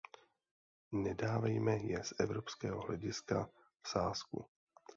[0.91, 3.49] Nedávejme je z evropského hlediska
[3.81, 4.45] v sázku.